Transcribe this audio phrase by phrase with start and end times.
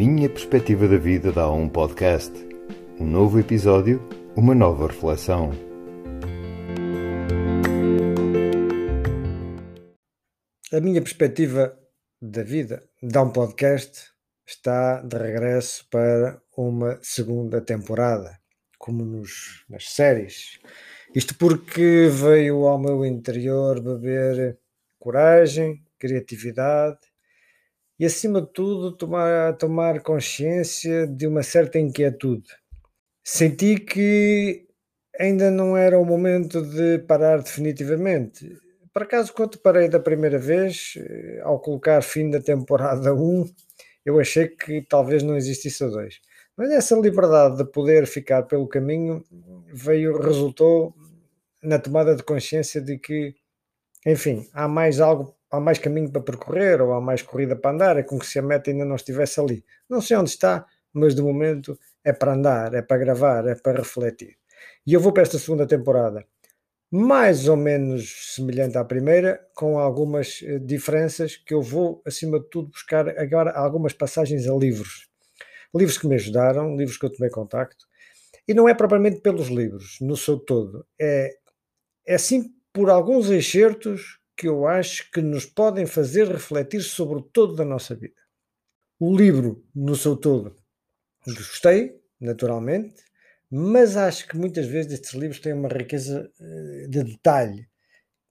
[0.00, 2.32] minha perspectiva da vida dá um podcast.
[2.98, 4.00] Um novo episódio,
[4.34, 5.50] uma nova reflexão.
[10.72, 11.78] A minha perspectiva
[12.18, 14.10] da vida dá um podcast
[14.46, 18.40] está de regresso para uma segunda temporada,
[18.78, 20.58] como nos, nas séries.
[21.14, 24.58] Isto porque veio ao meu interior beber
[24.98, 27.09] coragem, criatividade
[28.00, 32.48] e, acima de tudo, tomar, tomar consciência de uma certa inquietude.
[33.22, 34.66] Senti que
[35.18, 38.56] ainda não era o momento de parar definitivamente.
[38.90, 43.44] Por acaso, quando parei da primeira vez, eh, ao colocar fim da temporada 1,
[44.06, 46.20] eu achei que talvez não existisse a 2.
[46.56, 49.22] Mas essa liberdade de poder ficar pelo caminho
[49.74, 50.94] veio, resultou
[51.62, 53.34] na tomada de consciência de que,
[54.06, 57.96] enfim, há mais algo há mais caminho para percorrer ou há mais corrida para andar,
[57.96, 59.64] é como se a meta ainda não estivesse ali.
[59.88, 63.78] Não sei onde está, mas de momento é para andar, é para gravar, é para
[63.78, 64.36] refletir.
[64.86, 66.24] E eu vou para esta segunda temporada
[66.90, 72.50] mais ou menos semelhante à primeira, com algumas eh, diferenças que eu vou, acima de
[72.50, 75.08] tudo, buscar agora algumas passagens a livros.
[75.72, 77.86] Livros que me ajudaram, livros que eu tomei contacto,
[78.48, 81.32] e não é propriamente pelos livros, no seu todo, é,
[82.04, 87.20] é sim por alguns excertos que eu acho que nos podem fazer refletir sobre o
[87.20, 88.18] todo da nossa vida.
[88.98, 90.56] O livro, no seu todo,
[91.26, 93.04] gostei, naturalmente,
[93.50, 97.68] mas acho que muitas vezes estes livros têm uma riqueza eh, de detalhe,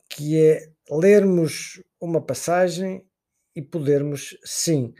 [0.09, 3.07] que é lermos uma passagem
[3.55, 4.91] e podermos, sim,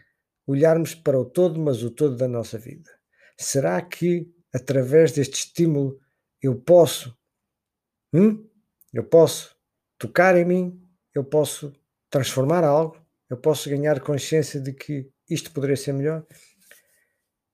[0.46, 2.92] olharmos para o todo, mas o todo da nossa vida.
[3.36, 6.00] Será que através deste estímulo
[6.40, 7.18] eu posso,
[8.14, 8.48] hum?
[8.94, 9.56] eu posso
[9.98, 10.89] tocar em mim,
[11.20, 11.74] eu posso
[12.10, 12.98] transformar algo,
[13.30, 16.26] eu posso ganhar consciência de que isto poderia ser melhor.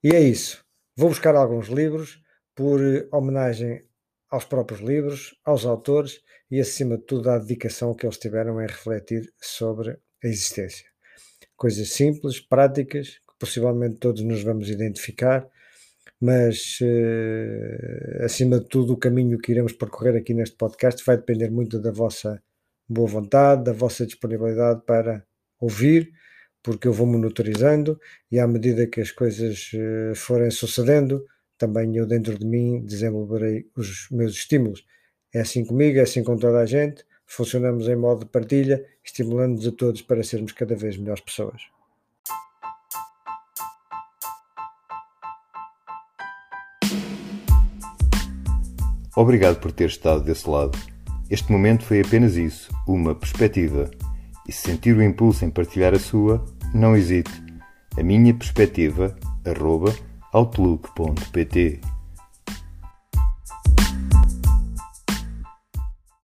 [0.04, 0.64] E é isso.
[0.96, 2.22] Vou buscar alguns livros
[2.56, 2.80] por
[3.12, 3.84] homenagem
[4.30, 8.68] aos próprios livros, aos autores e, acima de tudo, à dedicação que eles tiveram em
[8.68, 9.92] refletir sobre
[10.24, 10.86] a existência.
[11.58, 15.48] Coisas simples, práticas, que possivelmente todos nos vamos identificar,
[16.22, 21.50] mas eh, acima de tudo, o caminho que iremos percorrer aqui neste podcast vai depender
[21.52, 22.42] muito da vossa
[22.88, 25.26] boa vontade, da vossa disponibilidade para
[25.60, 26.12] ouvir,
[26.64, 28.00] porque eu vou monitorizando
[28.32, 31.26] e à medida que as coisas eh, forem sucedendo,
[31.58, 34.86] também eu dentro de mim desenvolverei os meus estímulos.
[35.34, 37.04] É assim comigo, é assim com toda a gente.
[37.26, 41.62] Funcionamos em modo de partilha, estimulando-nos a todos para sermos cada vez melhores pessoas.
[49.16, 50.78] Obrigado por ter estado desse lado.
[51.30, 53.90] Este momento foi apenas isso, uma perspectiva.
[54.48, 57.32] E se sentir o impulso em partilhar a sua, não hesite.
[57.98, 59.94] A minha perspectiva, arroba,
[60.32, 61.82] outlook.pt